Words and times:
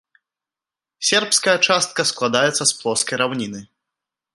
Сербская 1.09 1.55
частка 1.67 2.01
складаецца 2.13 2.61
з 2.65 2.71
плоскай 2.81 3.15
раўніны. 3.25 3.61